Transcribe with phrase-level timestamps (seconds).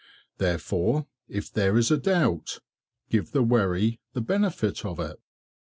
[0.39, 2.57] Therefore, if there is a doubt,
[3.11, 5.19] give the wherry the benefit of it.